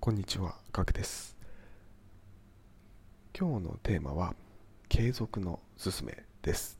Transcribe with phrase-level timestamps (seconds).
[0.00, 1.36] こんにちは、ガクです。
[3.36, 4.36] 今日のテーマは、
[4.88, 6.78] 継続のすすめです、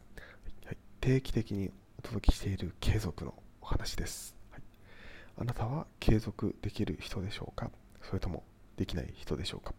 [0.65, 0.77] はい。
[1.01, 4.37] 定期的にお届けしている継続のお話です。
[4.53, 4.63] はい、
[5.37, 7.73] あなたは継続できる人でしょうか？
[8.03, 8.45] それとも
[8.77, 9.75] できない人でしょうか？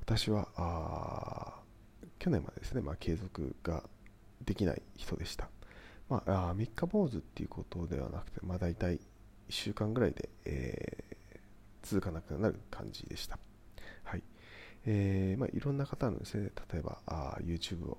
[0.00, 1.60] 私はあ
[2.18, 3.84] 去年までですね、まあ、継続が
[4.44, 5.48] できない人でした。
[6.10, 9.00] まあ、あ三日坊主っていうことではなくて、まあ、大体1
[9.50, 11.14] 週間ぐらいで、えー
[11.84, 13.38] 続かなくなる感じでした。
[14.04, 14.22] はい。
[14.86, 17.98] えーまあ、いろんな方のですね、例えばあ YouTube を、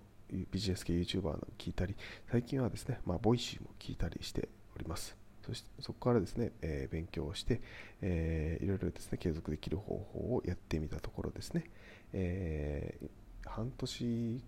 [0.52, 1.96] ビジネス系 YouTuber の聞いたり、
[2.32, 5.16] 最近はですね、まあ、ボイシーも聞いたりしております。
[5.46, 7.62] そしてそこからですね、えー勉強をして、
[8.02, 11.66] えーいろいろですね、継続できる方法をやってみたところですね、
[12.14, 13.10] えー
[13.48, 14.42] 半年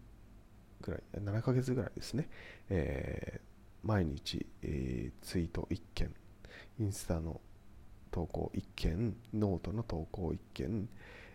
[0.82, 2.30] ぐらい、7ヶ月ぐらいですね、
[2.70, 6.14] えー毎日、えーツイート1件、
[6.80, 7.40] インスタの
[8.12, 10.90] 投稿1件、ノートの投稿1件、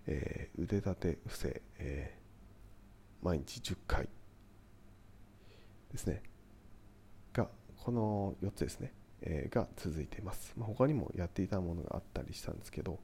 [0.07, 2.23] えー腕立て伏せ、えー
[3.25, 4.09] 毎日10回
[5.93, 6.23] ですね。
[7.33, 10.53] が、この4つですね、えーが続いています。
[10.57, 12.99] まあ、他にもやっていたものがあったりしたんですけど、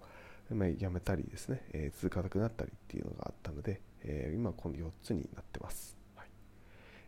[0.50, 5.97] まあ、やめたりですね、え続かなくなったりっていうのがあったので、え今この4つになってます。
[6.17, 6.28] はい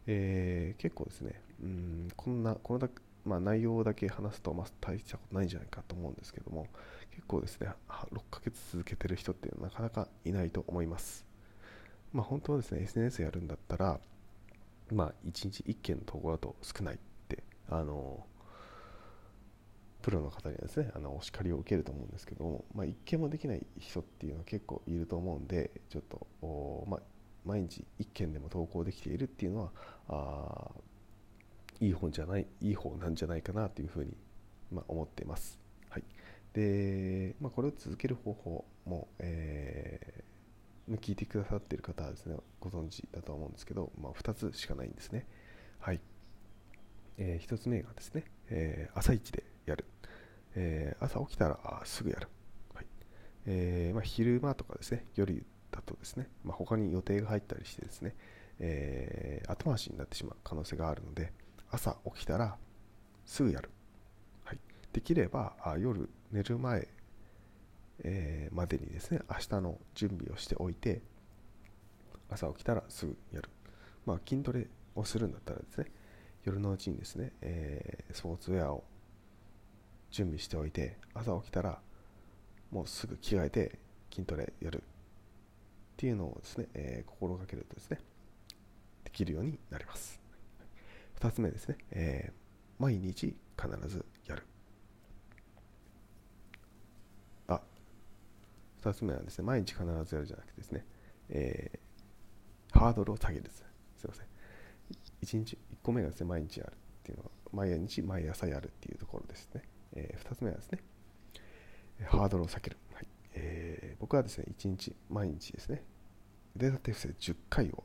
[0.06, 2.88] えー結構ですね、うんこんな、このだ
[3.30, 6.66] まあ、内容だけ話すと、まあ、大したことないんじゃないかと思うんですけども、
[7.12, 11.24] 結構ですね、6ヶ月続けてる人っていうのはなかなかいないと思います。
[12.12, 14.00] まあ、本当はですね、SNS やるんだったら、
[14.90, 18.26] まあ、1日1件の投稿だと少ないって、あの、
[20.02, 26.26] プロの方にはですね、あのお叱りを受けると思うんですけども、まあ、1件もできない人っていうのは結構いると思うんで、ちょっと、
[26.88, 27.00] まあ、
[27.44, 29.70] 毎日1件でも投稿できているっていうのは、
[30.08, 30.70] あ
[31.80, 34.16] いい本じゃない、いい方なんじゃないかなというふうに、
[34.70, 35.58] まあ、思っています。
[35.88, 36.04] はい。
[36.52, 40.30] で、まあ、これを続ける方法も、えー
[41.00, 45.24] 聞いてくださっている方はですね、ご存知だと思うんですけど、まあ、2つしかないんですね。
[45.78, 46.00] はい。
[47.18, 49.84] え1つ目がですね、えー朝一でやる。
[50.56, 52.28] えー朝起きたらすぐやる。
[52.74, 52.86] はい
[53.46, 58.14] えーまあ、昼間とかですね、夜だとですね、まあ、他に予定が入ったりしてですね、
[58.58, 61.32] えー後回しになってしまう可能性があるので、
[61.70, 62.56] 朝起きたら
[63.24, 63.70] すぐやる。
[64.44, 64.58] はい、
[64.92, 66.88] できればあ夜寝る前、
[68.02, 71.02] えーまでにですね、明日の準備をしておいて、
[72.28, 73.48] 朝起きたらすぐやる。
[74.06, 75.86] まあ、筋トレをするんだったらですね、
[76.44, 78.84] 夜のうちにですね、えースポーツウェアを
[80.10, 81.80] 準備しておいて、朝起きたら
[82.70, 83.78] もうすぐ着替えて
[84.12, 84.82] 筋トレやるっ
[85.96, 88.00] ていうのをですね、えー心がけるとですね、
[89.04, 90.19] できるようになります。
[91.20, 92.40] 2つ目ですね、えー
[92.80, 94.42] 毎日必ずやる。
[97.46, 97.60] あ、
[98.82, 100.86] 2つ目はですね、毎日必ずやるじゃなくてですね、
[101.28, 103.62] えーハードルを下げるです。
[103.98, 104.26] すいません。
[105.22, 109.62] 1日、1個目がですね、毎日やるっていうのは、毎日毎朝やるっていうところですね。
[109.92, 110.78] え2つ目はですね、
[112.06, 112.78] ハードルを下げる。
[112.94, 115.84] はいえー僕はですね、1日、毎日ですね、
[116.56, 117.84] 腕立て伏せ10回を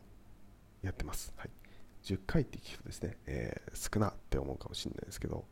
[0.82, 1.34] やってます。
[1.36, 1.50] はい、
[2.06, 5.46] 10回って聞くとですね、えー少なって思うかもしれないですけど、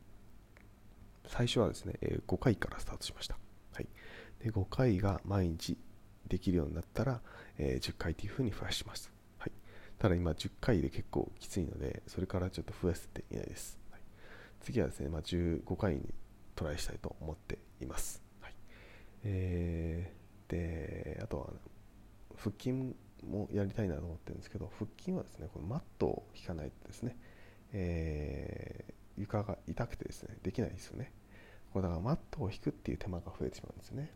[1.25, 3.37] 最初はですね、えー5回からスタートしました。
[3.73, 3.87] はい、
[4.39, 5.77] で5回が毎日
[6.27, 7.21] できるようになったら、
[7.57, 9.11] えー10回というふうに増やします。
[9.39, 9.51] はい、
[9.97, 13.79] ただ今10回で結構きついので、それからちょっと増やせていないです。
[13.91, 14.01] はい、
[14.61, 16.13] 次はですね、まあ、15回に
[16.55, 18.21] トライしたいと思っています。
[18.41, 18.53] はい
[19.23, 21.47] えーで、あとは
[22.37, 22.93] 腹筋
[23.29, 27.17] もやりたいなと思ってるんですけど、腹筋はですね、このマットを引かないとですね、
[27.73, 31.11] えー床が痛くてですね、できないですよね。
[31.71, 34.11] これだからマットを引くっていう手間が増えてしまうんですよね。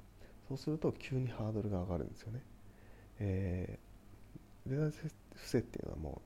[0.47, 2.41] そうすると急にハードルが上がるんですよね。
[3.19, 6.22] えー、腕立て伏せっていうのはも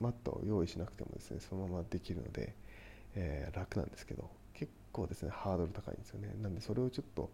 [0.00, 2.54] うマットを用意しなくてもですね、そのままできるので、
[3.14, 6.34] えー楽なんですけど、結構ですね、ハードル高いんですよね。
[6.40, 7.30] なんでそれをちょっと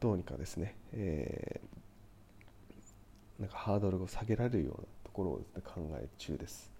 [0.00, 1.82] どうにかですね、えー
[3.42, 6.70] なんかハードルを下げられるようなところをですね、考え中です。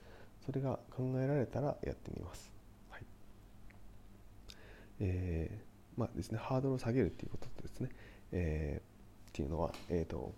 [0.46, 2.52] それが考えられたらやってみます。
[2.88, 3.02] はい。
[5.00, 7.90] えーまあですね、ハードルを下げるっていうことですね、
[8.30, 10.32] えーっていうのは、えーと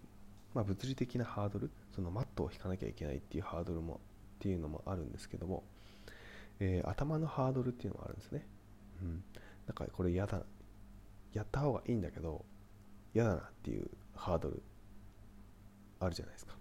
[0.54, 4.00] まあ、物理的なハードル、そのマットを引かなきゃいけないっていうハードルも
[4.36, 5.62] っていうのもあるんですけども、
[6.58, 8.46] えー頭のハードルっていうのがあるんですね。
[9.02, 9.22] うん。
[9.66, 10.42] なんかこれ嫌だ、
[11.34, 12.46] やった方がいいんだけど、
[13.14, 14.62] 嫌だなっていうハードル
[16.00, 16.55] あるじゃないですか。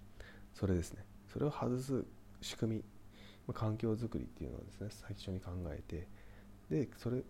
[0.54, 1.06] それですね。
[1.32, 2.06] それを外す
[2.42, 2.84] 仕組み、
[3.48, 6.08] ま環境づくりっていうのをですね、最初に考えて、
[6.70, 7.24] で、それ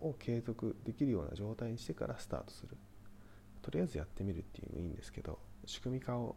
[0.00, 2.76] を継続できるような状態にしてからスタートする。
[3.62, 6.36] とりあえずやってみるっていうのもいいんですけど仕組み化を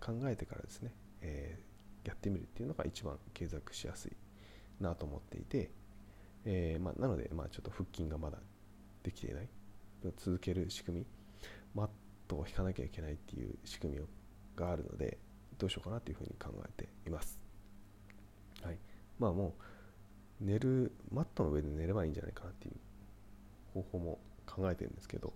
[0.00, 0.92] 考えてからですね、
[1.22, 4.12] えー、やってみるっていうのが一番継続しやすい
[4.80, 5.70] なと思っていて、
[6.44, 8.38] えー、まあ、なので、まあ、ちょっと腹筋がまだ
[9.02, 9.48] できていない
[10.18, 11.06] 続ける仕組み
[11.74, 11.88] マッ
[12.28, 14.04] トを引かなきゃいけないっていう仕組みを
[14.56, 15.18] があるので
[15.58, 17.38] どうしようかなというふうに考えています、
[18.62, 18.78] はい、
[19.18, 19.54] まあも
[20.40, 22.74] う寝るマットの上で寝ればいいんじゃないかなっていう
[23.74, 25.32] 方法も考えてるんですけど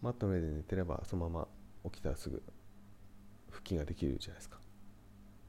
[0.00, 1.48] マットの上で寝てればそのまま
[1.90, 2.42] 起きたらすぐ
[3.50, 4.58] 腹筋ができるじゃないですか。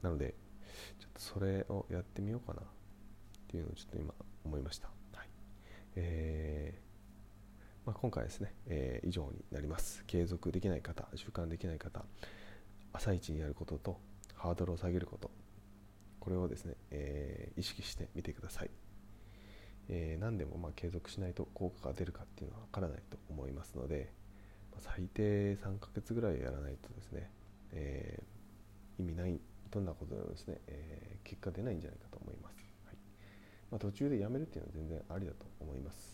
[0.02, 0.34] なので
[0.98, 2.64] ちょっとそれをやってみようかなっ
[3.48, 4.14] ていうのをちょっと今
[4.44, 5.28] 思いました、はい。
[5.96, 6.83] えー
[7.86, 10.04] まあ、今回ですね、えー、以上になります。
[10.06, 12.02] 継続できない方習慣できない方
[12.94, 14.00] 朝一にやることと
[14.34, 15.30] ハードルを下げること
[16.20, 18.70] これをですね、えー、意識してみてください、
[19.88, 24.12] えー、何でもま継続しないと効果が出るかっていうのはわからないと思いますので、
[24.72, 27.30] まあ、最低3ヶ月ぐらいやらないとですね、
[27.72, 29.38] えー、意味ない
[29.70, 32.54] どんなことでもですね、え結果出ないんじゃないかと思います、
[32.86, 32.96] はい。
[33.72, 36.13] まあ、途中でやめるっていうのは全然ありだと思います。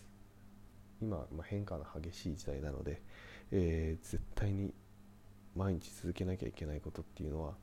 [1.01, 3.01] 今、まあ、変化の激しい時代なので、
[3.53, 4.73] え絶対に
[5.57, 7.55] 毎日続けなきゃいけないことっていうのは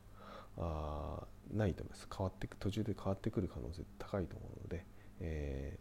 [0.58, 1.24] あ
[1.54, 2.08] ないと思います。
[2.16, 4.86] 変わってく途中で変わってくる可能性高いと思うので、
[5.20, 5.80] え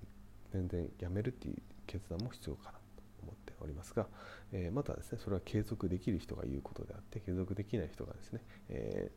[0.51, 1.57] ー、全然やめるっていう
[1.87, 2.79] 決断も必要かなと
[3.23, 4.07] 思っておりますが、
[4.53, 9.11] えー、またですねそれは継続できる人が言うことであって継続できない人がですね、え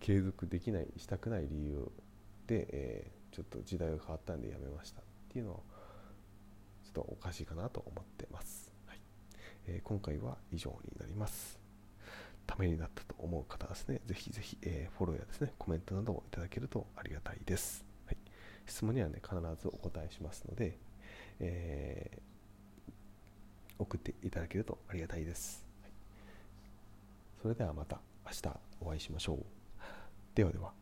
[0.00, 1.90] ー、継続できないしたくない理由
[2.46, 5.58] で、えちょっと時代が変わったんでやめましたっていうのは
[6.92, 8.98] ちょっとおかしいかなと思ってます、はい
[9.66, 11.60] え今回は以上になります
[12.50, 17.84] ためになったと思う方はですね、ぜひぜひ、えー、フォローやですね、コメントなどをいただけるとありがたいです。
[18.06, 18.16] はい、
[18.66, 20.76] 質問にはね、必ずお答えしますので、
[21.38, 22.92] えー、
[23.78, 25.64] 送っていただけるとありがたいです。
[25.82, 25.92] はい、
[27.40, 29.38] それではまた明日お会いしましょう。
[30.34, 30.79] ではでは。